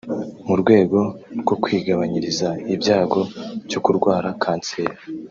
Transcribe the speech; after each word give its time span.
mu 0.47 0.55
rwego 0.61 0.99
rwo 1.41 1.55
kwigabanyiriza 1.63 2.49
ibyago 2.73 3.21
byo 3.65 3.79
kurwara 3.85 4.27
kanseri 4.43 4.95